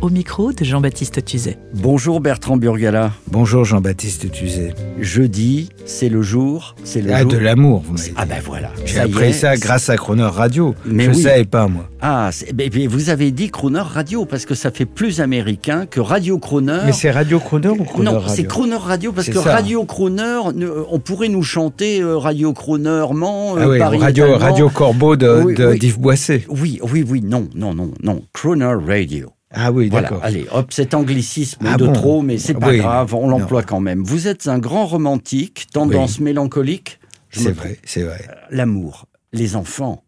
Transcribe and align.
au 0.00 0.10
micro 0.10 0.52
de 0.52 0.64
Jean-Baptiste 0.64 1.24
Tuzet. 1.24 1.58
Bonjour 1.74 2.20
Bertrand 2.20 2.56
Burgala. 2.56 3.10
Bonjour 3.32 3.64
Jean-Baptiste 3.64 4.30
Tuzet. 4.30 4.72
Jeudi, 5.00 5.70
c'est 5.86 6.08
le 6.08 6.22
jour. 6.22 6.76
C'est 6.84 7.02
le 7.02 7.12
Ah, 7.12 7.22
jour. 7.22 7.32
de 7.32 7.36
l'amour, 7.36 7.82
vous 7.84 7.94
m'avez 7.94 8.08
dit. 8.10 8.14
Ah 8.16 8.24
ben 8.24 8.38
voilà. 8.44 8.70
J'ai 8.84 9.00
appris 9.00 9.34
ça 9.34 9.56
grâce 9.56 9.88
à 9.88 9.96
Croner 9.96 10.22
Radio. 10.22 10.74
Mais 10.86 11.04
Je 11.04 11.10
oui. 11.10 11.22
savais 11.22 11.44
pas, 11.44 11.66
moi. 11.66 11.88
Ah, 12.00 12.30
c'est- 12.32 12.52
vous 12.86 13.10
avez 13.10 13.32
dit 13.32 13.50
Crooner 13.50 13.80
Radio 13.80 14.24
parce 14.24 14.46
que 14.46 14.54
ça 14.54 14.70
fait 14.70 14.84
plus 14.86 15.20
américain 15.20 15.84
que 15.86 15.98
Radio 16.00 16.38
Crooner. 16.38 16.78
Mais 16.86 16.92
c'est 16.92 17.10
Radio 17.10 17.40
Croner 17.40 17.68
ou 17.70 17.82
Croner 17.84 18.04
non, 18.04 18.18
Radio 18.20 18.34
c'est 18.36 18.44
Crooner 18.44 18.76
Radio 18.76 19.12
parce 19.12 19.26
que 19.28 19.34
ça. 19.40 19.52
Radio 19.54 19.84
Crooner, 19.84 20.40
ne- 20.54 20.70
on 20.90 21.00
pourrait 21.00 21.28
nous 21.28 21.42
chanter 21.42 22.00
euh, 22.00 22.16
Radio 22.18 22.52
Crooner 22.52 23.04
Mans, 23.12 23.56
euh, 23.56 23.60
Ah 23.62 23.68
oui, 23.68 23.78
Paris 23.78 23.98
Radio, 23.98 24.68
Corbeau 24.68 25.16
de, 25.16 25.42
Oui, 25.44 25.54
de 25.54 25.66
oui. 25.66 25.78
d'Yves 25.80 25.98
Boisset. 25.98 26.44
Oui, 26.48 26.78
oui, 26.92 27.04
oui, 27.08 27.20
non, 27.20 27.48
non, 27.56 27.74
non, 27.74 27.90
non. 28.02 28.22
Crooner 28.32 28.74
Radio. 28.86 29.30
Ah 29.50 29.72
oui, 29.72 29.88
Voilà, 29.88 30.08
d'accord. 30.08 30.24
allez, 30.24 30.46
hop, 30.52 30.72
cet 30.72 30.92
anglicisme 30.94 31.64
Ah 31.66 31.76
de 31.76 31.86
bon 31.86 31.92
trop, 31.92 32.22
mais 32.22 32.36
c'est 32.38 32.54
pas 32.54 32.68
Oui, 32.70 32.78
grave, 32.78 33.14
on 33.14 33.28
l'emploie 33.28 33.62
quand 33.62 33.80
même. 33.80 34.02
Vous 34.02 34.28
êtes 34.28 34.46
un 34.46 34.58
grand 34.58 34.86
romantique, 34.86 35.66
tendance 35.72 36.20
mélancolique. 36.20 37.00
C'est 37.30 37.52
vrai, 37.52 37.78
c'est 37.84 38.02
vrai. 38.02 38.26
L'amour, 38.50 39.06
les 39.32 39.56
enfants, 39.56 40.04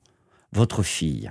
votre 0.53 0.83
fille. 0.83 1.31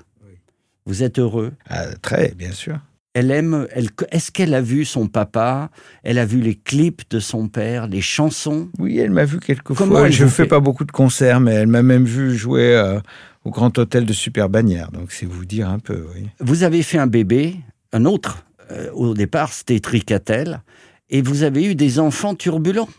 Vous 0.85 1.03
êtes 1.03 1.19
heureux? 1.19 1.51
Ah, 1.69 1.85
très, 2.01 2.33
bien 2.35 2.51
sûr. 2.51 2.79
Elle 3.13 3.31
aime, 3.31 3.67
elle, 3.71 3.89
est-ce 4.11 4.31
qu'elle 4.31 4.53
a 4.53 4.61
vu 4.61 4.85
son 4.85 5.07
papa? 5.07 5.69
Elle 6.03 6.17
a 6.19 6.25
vu 6.25 6.41
les 6.41 6.55
clips 6.55 7.01
de 7.09 7.19
son 7.19 7.47
père, 7.47 7.87
les 7.87 8.01
chansons? 8.01 8.69
Oui, 8.79 8.97
elle 8.99 9.09
m'a 9.11 9.25
vu 9.25 9.39
quelques 9.39 9.73
Comment 9.75 9.95
fois. 9.97 10.05
elle 10.07 10.13
Je 10.13 10.23
vous 10.23 10.29
fais 10.29 10.45
pas 10.45 10.59
beaucoup 10.59 10.85
de 10.85 10.91
concerts, 10.91 11.39
mais 11.39 11.53
elle 11.53 11.67
m'a 11.67 11.81
même 11.83 12.05
vu 12.05 12.35
jouer 12.35 12.75
euh, 12.75 12.99
au 13.43 13.49
Grand 13.51 13.75
Hôtel 13.77 14.05
de 14.05 14.13
Super 14.13 14.47
Bagnères. 14.49 14.91
Donc 14.91 15.11
c'est 15.11 15.25
vous 15.25 15.45
dire 15.45 15.69
un 15.69 15.79
peu, 15.79 16.05
oui. 16.15 16.27
Vous 16.39 16.63
avez 16.63 16.81
fait 16.83 16.99
un 16.99 17.07
bébé, 17.07 17.55
un 17.91 18.05
autre, 18.05 18.45
euh, 18.71 18.89
au 18.93 19.13
départ, 19.13 19.53
c'était 19.53 19.79
Tricatel, 19.79 20.61
et 21.09 21.21
vous 21.21 21.43
avez 21.43 21.65
eu 21.65 21.75
des 21.75 21.99
enfants 21.99 22.35
turbulents. 22.35 22.89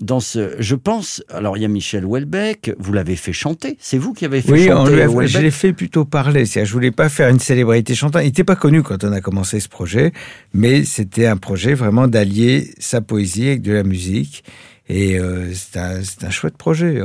Dans 0.00 0.20
ce, 0.20 0.56
je 0.58 0.74
pense, 0.76 1.22
alors 1.28 1.58
il 1.58 1.60
y 1.60 1.64
a 1.66 1.68
Michel 1.68 2.06
Houellebecq, 2.06 2.72
vous 2.78 2.92
l'avez 2.94 3.16
fait 3.16 3.34
chanter, 3.34 3.76
c'est 3.80 3.98
vous 3.98 4.14
qui 4.14 4.24
avez 4.24 4.40
fait 4.40 4.50
Oui, 4.50 4.66
chanter 4.66 5.06
Houellebecq 5.06 5.28
je 5.28 5.38
l'ai 5.40 5.50
fait 5.50 5.74
plutôt 5.74 6.06
parler. 6.06 6.46
C'est-à-dire, 6.46 6.68
je 6.68 6.72
voulais 6.72 6.90
pas 6.90 7.10
faire 7.10 7.28
une 7.28 7.38
célébrité 7.38 7.94
chantante. 7.94 8.22
Il 8.22 8.26
n'était 8.26 8.44
pas 8.44 8.56
connu 8.56 8.82
quand 8.82 9.04
on 9.04 9.12
a 9.12 9.20
commencé 9.20 9.60
ce 9.60 9.68
projet, 9.68 10.12
mais 10.54 10.84
c'était 10.84 11.26
un 11.26 11.36
projet 11.36 11.74
vraiment 11.74 12.08
d'allier 12.08 12.72
sa 12.78 13.02
poésie 13.02 13.48
avec 13.48 13.60
de 13.60 13.72
la 13.72 13.82
musique. 13.82 14.42
Et 14.88 15.20
euh, 15.20 15.52
c'est 15.54 15.78
un, 16.24 16.30
chouette 16.30 16.56
projet. 16.56 17.00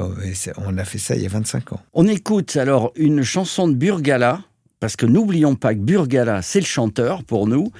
On 0.58 0.78
a 0.78 0.86
fait 0.86 0.98
ça 0.98 1.16
il 1.16 1.22
y 1.22 1.26
a 1.26 1.30
25 1.30 1.74
ans. 1.74 1.82
On 1.94 2.08
écoute 2.08 2.58
alors 2.58 2.92
une 2.96 3.22
chanson 3.22 3.68
de 3.68 3.76
Burgala, 3.76 4.42
parce 4.80 4.95
que 4.95 5.06
n'oublions 5.06 5.56
pas 5.56 5.73
que 5.73 5.80
Burgala, 5.80 6.42
c'est 6.42 6.59
le 6.59 6.66
chanteur 6.66 7.23
pour 7.23 7.48
nous. 7.48 7.72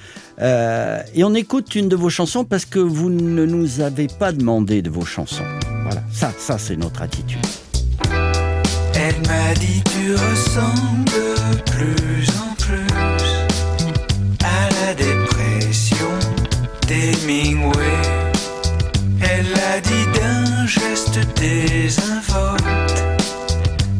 Euh, 0.42 1.02
et 1.14 1.24
on 1.24 1.34
écoute 1.34 1.76
une 1.76 1.90
de 1.90 1.96
vos 1.96 2.10
chansons 2.10 2.46
parce 2.46 2.66
que 2.66 2.80
vous 2.80 3.10
ne 3.10 3.46
nous 3.46 3.82
avez 3.82 4.08
pas 4.08 4.32
demandé 4.32 4.82
de 4.82 4.90
vos 4.90 5.06
chansons. 5.06 5.44
Voilà, 5.84 6.02
ça, 6.12 6.32
ça 6.38 6.58
c'est 6.58 6.76
notre 6.76 7.02
attitude. 7.02 7.46
Elle 8.96 9.28
m'a 9.28 9.54
dit 9.56 9.84
tu 9.84 10.14
ressembles 10.14 11.62
plus 11.66 12.28
en 12.40 12.56
plus 12.56 12.88
à 14.44 14.70
la 14.86 14.94
dépression 14.94 16.08
d'Hemingway. 16.88 17.74
Elle 19.22 19.54
a 19.54 19.82
dit 19.82 20.20
d'un 20.20 20.66
geste 20.66 21.20
désinvolte, 21.36 23.04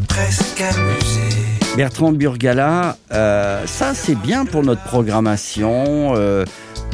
presque 0.08 0.62
amusé. 0.62 1.45
Bertrand 1.76 2.14
Burgala, 2.14 2.96
euh, 3.12 3.66
ça 3.66 3.94
c'est 3.94 4.16
bien 4.16 4.46
pour 4.46 4.64
notre 4.64 4.84
programmation. 4.84 6.14
Euh, 6.16 6.46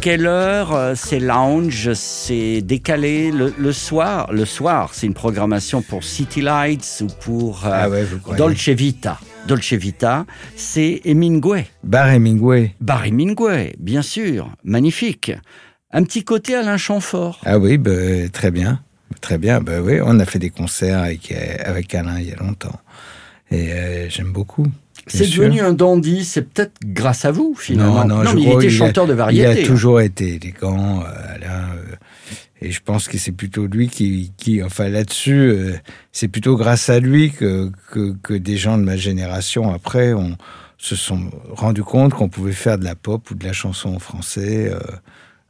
quelle 0.01 0.25
heure 0.25 0.73
euh, 0.73 0.93
C'est 0.95 1.19
lounge, 1.19 1.93
c'est 1.93 2.61
décalé 2.61 3.31
le, 3.31 3.53
le 3.55 3.71
soir? 3.73 4.31
Le 4.33 4.43
soir, 4.43 4.89
c'est 4.93 5.05
une 5.05 5.13
programmation 5.13 5.83
pour 5.83 6.03
City 6.03 6.41
Lights 6.41 7.03
ou 7.03 7.07
pour 7.21 7.67
euh, 7.67 7.71
Ah 7.71 7.89
ouais, 7.89 8.07
Dolce 8.35 8.69
Vita. 8.69 9.19
Dolce 9.47 9.73
Vita, 9.73 10.25
c'est 10.55 11.01
Hemingway. 11.05 11.67
Bar 11.83 12.09
Hemingway. 12.09 12.73
Bar 12.81 13.05
Hemingway, 13.05 13.75
bien 13.77 14.01
sûr, 14.01 14.49
magnifique. 14.63 15.31
Un 15.91 16.03
petit 16.03 16.23
côté 16.23 16.55
Alain 16.55 16.77
Chamfort. 16.77 17.39
Ah 17.45 17.59
oui, 17.59 17.77
bah, 17.77 17.91
très 18.33 18.49
bien. 18.49 18.79
Très 19.19 19.37
bien. 19.37 19.61
Bah 19.61 19.81
oui, 19.83 19.99
on 20.03 20.19
a 20.19 20.25
fait 20.25 20.39
des 20.39 20.49
concerts 20.49 21.03
avec, 21.03 21.31
avec 21.63 21.93
Alain 21.93 22.17
il 22.17 22.29
y 22.29 22.31
a 22.31 22.37
longtemps. 22.37 22.79
Et 23.51 23.73
euh, 23.73 24.09
j'aime 24.09 24.31
beaucoup. 24.31 24.65
C'est 25.07 25.25
sûr. 25.25 25.43
devenu 25.43 25.61
un 25.61 25.73
dandy, 25.73 26.23
c'est 26.23 26.43
peut-être 26.43 26.73
grâce 26.85 27.25
à 27.25 27.31
vous 27.31 27.55
finalement. 27.57 28.05
Non, 28.05 28.23
non, 28.23 28.29
je 28.29 28.35
mais 28.35 28.41
il 28.41 28.47
crois 28.47 28.61
était 28.63 28.71
qu'il 28.71 28.81
a- 28.81 28.85
chanteur 28.87 29.07
de 29.07 29.13
variété. 29.13 29.59
Il 29.59 29.63
a 29.63 29.67
toujours 29.67 29.99
été 30.01 30.35
élégant, 30.35 31.01
euh, 31.01 31.35
Alain. 31.35 31.69
euh, 31.75 31.95
et 32.61 32.71
je 32.71 32.79
pense 32.83 33.07
que 33.07 33.17
c'est 33.17 33.31
plutôt 33.31 33.65
lui 33.65 33.89
qui, 33.89 34.31
qui 34.37 34.61
enfin 34.61 34.87
là-dessus, 34.89 35.49
euh, 35.49 35.73
c'est 36.11 36.27
plutôt 36.27 36.55
grâce 36.55 36.89
à 36.89 36.99
lui 36.99 37.31
que, 37.31 37.71
que, 37.91 38.13
que 38.21 38.35
des 38.35 38.55
gens 38.57 38.77
de 38.77 38.83
ma 38.83 38.95
génération 38.97 39.73
après 39.73 40.13
on, 40.13 40.37
se 40.77 40.95
sont 40.95 41.29
rendus 41.49 41.83
compte 41.83 42.13
qu'on 42.13 42.29
pouvait 42.29 42.51
faire 42.53 42.77
de 42.79 42.83
la 42.83 42.95
pop 42.95 43.29
ou 43.31 43.35
de 43.35 43.43
la 43.45 43.53
chanson 43.53 43.89
en 43.95 43.99
français, 43.99 44.71
euh, 44.73 44.79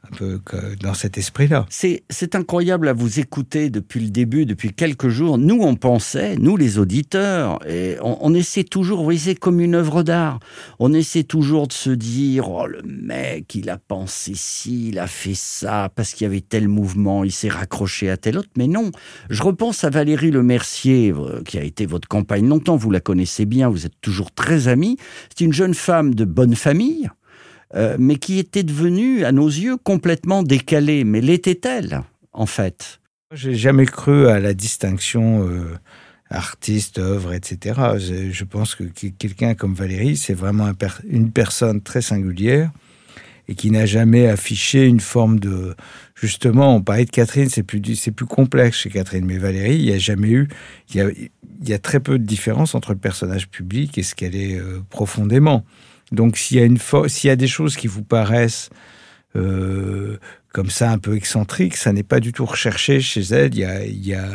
un 0.04 0.16
peu 0.16 0.42
dans 0.82 0.94
cet 0.94 1.18
esprit-là. 1.18 1.66
C'est, 1.70 2.04
incroyable 2.34 2.88
à 2.88 2.94
vous 2.94 3.20
écouter 3.20 3.70
depuis 3.70 4.00
le 4.00 4.10
début, 4.10 4.46
depuis 4.46 4.74
quelques 4.74 5.10
jours. 5.10 5.38
Nous, 5.38 5.60
on 5.62 5.76
pensait, 5.76 6.38
nous 6.38 6.58
les 6.58 6.80
auditeurs, 6.80 7.60
et 7.68 7.98
on, 8.02 8.34
essaie 8.34 8.64
toujours, 8.64 9.00
vous 9.00 9.04
voyez, 9.04 9.20
c'est 9.20 9.36
comme 9.36 9.60
une 9.60 9.76
œuvre 9.76 10.02
d'art. 10.02 10.40
On 10.80 10.94
essaie 10.94 11.24
toujours 11.24 11.68
de 11.68 11.74
se 11.74 11.90
dire, 11.90 12.50
oh 12.50 12.66
le 12.66 12.82
mec, 12.84 13.54
il 13.54 13.70
a 13.70 13.78
pensé 13.78 14.34
ci, 14.36 14.90
il 14.90 15.00
a 15.00 15.08
fait 15.08 15.36
ça, 15.36 15.90
parce 15.94 16.14
qu'il 16.14 16.26
y 16.26 16.30
avait 16.30 16.42
tel 16.42 16.68
mouvement, 16.68 17.24
il 17.24 17.32
s'est 17.32 17.50
raccroché 17.50 18.10
à 18.10 18.18
tel 18.18 18.38
autre. 18.38 18.50
Mais 18.58 18.68
non, 18.68 18.92
je 19.30 19.44
repense 19.44 19.84
à 19.84 19.90
Valérie 19.90 20.32
Le 20.32 20.42
Mercier, 20.42 21.12
euh, 21.12 21.42
qui 21.44 21.58
a 21.58 21.64
été 21.64 21.86
votre 21.86 22.08
compagne 22.08 22.48
longtemps, 22.48 22.78
vous 22.78 22.92
la 22.92 23.02
connaissez 23.02 23.46
bien, 23.46 23.70
vous 23.70 23.86
êtes 23.86 24.00
toujours 24.02 24.32
très 24.32 24.68
amis. 24.68 24.98
C'est 25.30 25.44
une 25.46 25.54
jeune 25.54 25.74
femme 25.74 26.16
de 26.16 26.26
bonne 26.26 26.56
famille, 26.56 27.10
euh, 27.76 27.96
mais 28.00 28.18
qui 28.18 28.40
était 28.40 28.64
devenue, 28.64 29.24
à 29.24 29.32
nos 29.32 29.48
yeux, 29.48 29.78
complètement 29.78 30.44
décalée. 30.44 31.04
Mais 31.04 31.22
l'était-elle, 31.22 32.02
en 32.34 32.46
fait? 32.46 33.00
J'ai 33.34 33.56
jamais 33.56 33.86
cru 33.86 34.28
à 34.28 34.40
la 34.40 34.54
distinction 34.54 35.48
euh, 35.48 35.78
artiste, 36.30 36.98
œuvre, 36.98 37.34
etc. 37.34 37.80
Je, 37.98 38.44
pense 38.44 38.76
que 38.76 38.84
que 38.84 39.08
quelqu'un 39.08 39.54
comme 39.54 39.74
Valérie, 39.74 40.18
c'est 40.18 40.34
vraiment 40.34 40.72
une 41.08 41.32
personne 41.32 41.82
très 41.82 42.02
singulière 42.02 42.72
et 43.48 43.56
qui 43.56 43.72
n'a 43.72 43.86
jamais 43.86 44.28
affiché 44.28 44.86
une 44.86 45.00
forme 45.00 45.40
de. 45.40 45.76
Justement, 46.16 46.76
on 46.76 46.82
parlait 46.82 47.06
de 47.06 47.10
Catherine, 47.10 47.50
c'est 47.50 47.64
plus 47.64 47.82
c'est 47.96 48.12
plus 48.12 48.26
complexe 48.26 48.78
chez 48.78 48.90
Catherine, 48.90 49.26
mais 49.26 49.38
Valérie, 49.38 49.76
il 49.76 49.86
n'y 49.86 49.94
a 49.94 49.98
jamais 49.98 50.30
eu. 50.30 50.48
Il 50.90 50.96
y 50.98 51.02
a, 51.02 51.10
il 51.10 51.70
y 51.70 51.74
a 51.74 51.80
très 51.80 52.00
peu 52.00 52.18
de 52.18 52.24
différence 52.24 52.76
entre 52.76 52.92
le 52.94 53.00
personnage 53.00 53.50
public 53.50 53.98
et 53.98 54.04
ce 54.04 54.16
qu'elle 54.16 54.36
est 54.36 54.58
euh, 54.58 54.82
profondément. 54.90 55.66
Donc, 56.12 56.38
s'il 56.38 56.58
y 56.58 56.62
a 56.62 56.66
une 56.66 56.78
s'il 57.08 57.28
y 57.28 57.32
a 57.32 57.36
des 57.36 57.48
choses 57.48 57.76
qui 57.78 57.88
vous 57.88 58.04
paraissent 58.04 58.70
euh, 59.36 60.18
comme 60.54 60.70
ça 60.70 60.92
un 60.92 60.98
peu 60.98 61.16
excentriques, 61.16 61.78
ça 61.78 61.94
n'est 61.94 62.04
pas 62.04 62.20
du 62.20 62.34
tout 62.34 62.46
recherché 62.46 63.00
chez 63.00 63.22
elle. 63.22 63.54
Il 63.56 63.60
y 63.62 63.66
a, 63.66 63.86
il 63.86 64.06
y 64.06 64.14
a, 64.14 64.28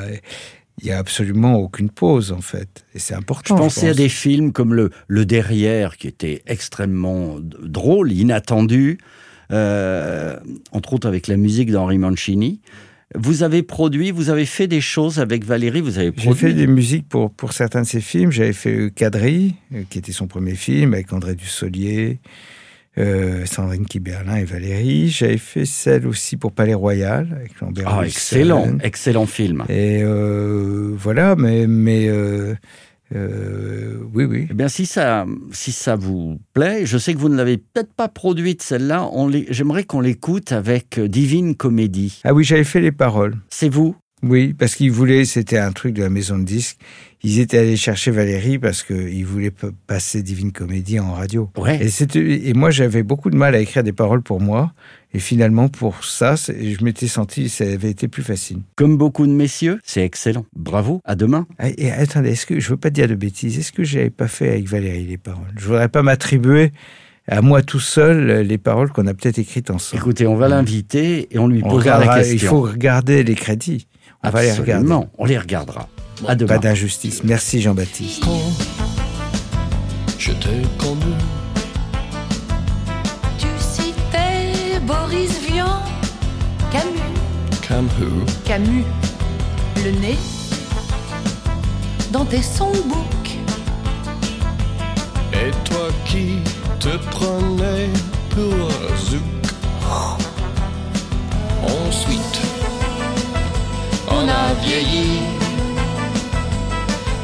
il 0.80 0.86
y 0.86 0.90
a 0.90 0.98
absolument 0.98 1.56
aucune 1.56 1.90
pause 1.90 2.32
en 2.32 2.40
fait, 2.40 2.84
et 2.94 2.98
c'est 2.98 3.14
Je 3.14 3.18
important. 3.18 3.56
pensais 3.56 3.86
à 3.86 3.90
pense. 3.90 3.96
des 3.96 4.08
films 4.08 4.52
comme 4.52 4.74
le, 4.74 4.90
le 5.08 5.24
Derrière, 5.26 5.96
qui 5.96 6.06
était 6.08 6.42
extrêmement 6.46 7.36
drôle, 7.40 8.12
inattendu, 8.12 8.98
euh, 9.52 10.38
entre 10.72 10.94
autres 10.94 11.06
avec 11.08 11.28
la 11.28 11.36
musique 11.36 11.70
d'Henri 11.70 11.98
Mancini. 11.98 12.60
Vous 13.14 13.42
avez 13.44 13.62
produit, 13.62 14.10
vous 14.10 14.30
avez 14.30 14.46
fait 14.46 14.66
des 14.66 14.80
choses 14.80 15.20
avec 15.20 15.44
Valérie, 15.44 15.80
vous 15.80 15.98
avez 15.98 16.06
J'ai 16.16 16.24
produit. 16.24 16.40
fait 16.40 16.52
des 16.54 16.66
musiques 16.66 17.08
pour, 17.08 17.30
pour 17.30 17.52
certains 17.52 17.82
de 17.82 17.86
ses 17.86 18.00
films. 18.00 18.32
J'avais 18.32 18.52
fait 18.52 18.90
Cadry, 18.94 19.54
euh, 19.74 19.82
qui 19.88 19.98
était 19.98 20.12
son 20.12 20.26
premier 20.26 20.56
film, 20.56 20.92
avec 20.92 21.12
André 21.12 21.36
Dussolier, 21.36 22.18
euh, 22.98 23.46
Sandrine 23.46 23.86
Kiberlin 23.86 24.36
et 24.36 24.44
Valérie. 24.44 25.08
J'avais 25.08 25.38
fait 25.38 25.66
celle 25.66 26.06
aussi 26.06 26.36
pour 26.36 26.50
Palais 26.50 26.74
Royal, 26.74 27.28
avec 27.38 27.60
Lambert 27.60 27.84
Ah, 27.86 28.00
Wilson. 28.00 28.08
excellent, 28.16 28.78
excellent 28.82 29.26
film. 29.26 29.64
Et 29.68 30.00
euh, 30.02 30.92
voilà, 30.98 31.36
mais, 31.36 31.68
mais 31.68 32.08
euh, 32.08 32.54
Euh, 33.14 33.98
oui, 34.14 34.24
oui. 34.24 34.46
Eh 34.50 34.54
bien, 34.54 34.68
si 34.68 34.86
ça, 34.86 35.26
si 35.52 35.72
ça 35.72 35.96
vous 35.96 36.40
plaît, 36.54 36.86
je 36.86 36.98
sais 36.98 37.14
que 37.14 37.18
vous 37.18 37.28
ne 37.28 37.36
l'avez 37.36 37.56
peut-être 37.58 37.92
pas 37.92 38.08
produite 38.08 38.62
celle-là. 38.62 39.08
J'aimerais 39.50 39.84
qu'on 39.84 40.00
l'écoute 40.00 40.52
avec 40.52 40.98
euh, 40.98 41.08
Divine 41.08 41.54
Comédie. 41.54 42.20
Ah 42.24 42.34
oui, 42.34 42.44
j'avais 42.44 42.64
fait 42.64 42.80
les 42.80 42.92
paroles. 42.92 43.36
C'est 43.48 43.68
vous? 43.68 43.94
Oui, 44.22 44.54
parce 44.54 44.74
qu'ils 44.74 44.90
voulaient, 44.90 45.24
c'était 45.24 45.58
un 45.58 45.72
truc 45.72 45.94
de 45.94 46.02
la 46.02 46.08
maison 46.08 46.38
de 46.38 46.44
disques. 46.44 46.78
Ils 47.22 47.38
étaient 47.38 47.58
allés 47.58 47.76
chercher 47.76 48.10
Valérie 48.10 48.58
parce 48.58 48.82
qu'ils 48.82 49.26
voulaient 49.26 49.52
passer 49.86 50.22
Divine 50.22 50.52
Comédie 50.52 50.98
en 50.98 51.12
radio. 51.12 51.50
Ouais. 51.56 51.86
Et 52.14 52.54
moi, 52.54 52.70
j'avais 52.70 53.02
beaucoup 53.02 53.30
de 53.30 53.36
mal 53.36 53.54
à 53.54 53.60
écrire 53.60 53.82
des 53.82 53.92
paroles 53.92 54.22
pour 54.22 54.40
moi. 54.40 54.72
Et 55.16 55.18
finalement, 55.18 55.68
pour 55.68 56.04
ça, 56.04 56.34
je 56.36 56.84
m'étais 56.84 57.08
senti, 57.08 57.48
ça 57.48 57.64
avait 57.64 57.88
été 57.88 58.06
plus 58.06 58.22
facile. 58.22 58.58
Comme 58.74 58.98
beaucoup 58.98 59.26
de 59.26 59.32
messieurs, 59.32 59.80
c'est 59.82 60.04
excellent. 60.04 60.44
Bravo, 60.54 61.00
à 61.06 61.14
demain. 61.14 61.46
Et 61.78 61.90
attendez, 61.90 62.32
est-ce 62.32 62.44
que 62.44 62.60
je 62.60 62.68
veux 62.68 62.76
pas 62.76 62.90
dire 62.90 63.08
de 63.08 63.14
bêtises 63.14 63.58
Est-ce 63.58 63.72
que 63.72 63.82
j'avais 63.82 64.10
pas 64.10 64.28
fait 64.28 64.50
avec 64.50 64.68
Valérie 64.68 65.06
les 65.06 65.16
paroles? 65.16 65.54
Je 65.56 65.64
voudrais 65.64 65.88
pas 65.88 66.02
m'attribuer 66.02 66.70
à 67.28 67.40
moi 67.40 67.62
tout 67.62 67.80
seul 67.80 68.28
euh, 68.28 68.42
les 68.42 68.58
paroles 68.58 68.92
qu'on 68.92 69.06
a 69.06 69.14
peut-être 69.14 69.38
écrites 69.38 69.70
ensemble. 69.70 70.02
Écoutez, 70.02 70.26
on 70.26 70.36
va 70.36 70.48
l'inviter 70.48 71.28
et 71.34 71.38
on 71.38 71.48
lui 71.48 71.62
On 71.64 71.70
posera 71.70 71.98
la 71.98 72.18
question. 72.18 72.34
Il 72.34 72.48
faut 72.50 72.60
regarder 72.60 73.22
les 73.24 73.34
crédits. 73.34 73.86
On 74.22 74.28
va 74.28 74.42
les 74.42 74.52
regarder. 74.52 74.72
Absolument, 74.72 75.08
on 75.16 75.24
les 75.24 75.38
regardera. 75.38 75.88
À 76.28 76.34
demain. 76.34 76.48
Pas 76.48 76.58
d'injustice. 76.58 77.24
Merci 77.24 77.62
Jean-Baptiste. 77.62 78.22
Je 80.18 80.32
t'ai 80.32 80.62
connu, 80.76 81.14
Boris 84.80 85.38
Vian, 85.40 85.82
Camus, 86.70 87.00
Camus, 87.62 88.26
Camus, 88.44 88.84
le 89.84 89.90
nez, 90.00 90.18
dans 92.12 92.24
tes 92.24 92.42
songbooks. 92.42 93.38
et 95.32 95.50
toi 95.64 95.88
qui 96.04 96.38
te 96.80 96.96
prenais 97.10 97.88
pour 98.30 98.70
Zouk. 98.96 99.22
Ensuite, 101.62 102.40
on 104.08 104.28
a 104.28 104.54
vieilli, 104.64 105.20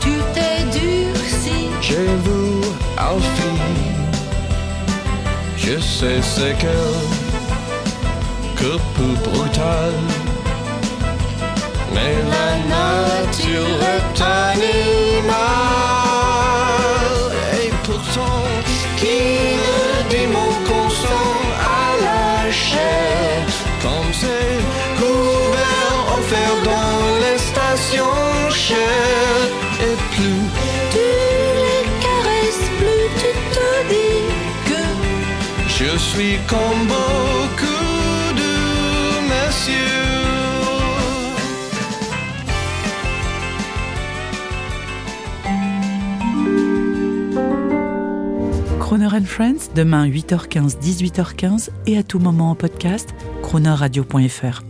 Tu 0.01 0.11
t'es 0.35 0.65
durci, 0.79 1.69
j'ai 1.81 2.07
vu 2.25 2.63
Alfie. 2.97 3.61
Je 5.57 5.79
sais 5.79 6.21
c'est 6.23 6.59
que, 6.59 6.77
que 8.63 8.75
peu 8.97 9.13
brutal. 9.29 9.95
Mais 11.95 12.15
la 12.35 12.51
nature 12.77 13.79
est 13.97 14.15
animale. 14.51 15.33
Et 17.61 17.71
pourtant, 17.87 18.45
qui 19.01 19.21
me 19.63 19.85
dit 20.11 20.29
mon 20.37 20.53
consent 20.71 21.37
à 21.81 21.87
la 22.07 22.31
chair 22.51 23.43
Comme 23.83 24.11
c'est 24.21 24.59
couvert, 25.01 25.99
offert 26.17 26.57
dans 26.71 27.03
les 27.23 27.39
stations 27.51 28.21
chères. 28.65 29.51
Et 29.87 29.97
plus 30.13 30.43
tu 30.93 31.09
les 31.67 31.85
caresses, 32.05 32.69
plus 32.79 33.07
tu 33.23 33.31
te 33.55 33.69
dis 33.93 34.23
que 34.69 34.83
je 35.77 35.91
suis 35.99 36.37
comme 36.53 36.83
beaucoup 36.87 37.72
Croner 48.93 49.15
and 49.15 49.25
Friends, 49.25 49.71
demain 49.75 50.07
8h15, 50.07 50.77
18h15 50.79 51.71
et 51.87 51.97
à 51.97 52.03
tout 52.03 52.19
moment 52.19 52.51
en 52.51 52.55
podcast, 52.55 53.15
cronerradio.fr. 53.43 54.63